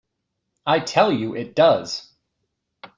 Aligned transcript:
I 0.65 0.79
tell 0.79 1.11
you 1.11 1.35
it 1.35 1.53
does. 1.53 2.11